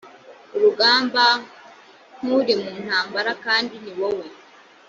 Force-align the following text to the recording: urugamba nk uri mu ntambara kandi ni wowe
urugamba 0.55 1.23
nk 2.21 2.29
uri 2.37 2.53
mu 2.61 2.71
ntambara 2.83 3.31
kandi 3.45 3.73
ni 3.83 3.91
wowe 3.99 4.27